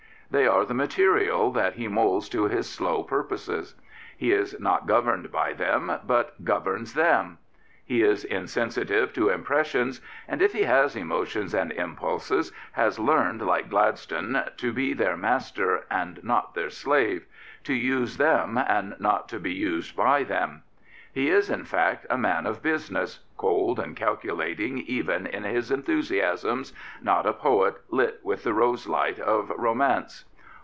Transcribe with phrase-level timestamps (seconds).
[0.33, 3.75] They are the material that he moulds to his slow purposes.
[4.15, 7.37] He is not governed by them, but governs them.
[7.83, 13.69] He is insensitive to impressions, and, if he has emotions and impulses, has learned, like
[13.69, 17.25] Gladstone, to be their master and not their i8i Prophets, Priests, and Kings
[17.59, 20.63] slave, to use them and not to be used by them.
[21.13, 26.71] He is, in fact, a man of business, cold and calculating even in his enthusiasms,
[27.01, 30.23] not a poet lit with the rose light of romance.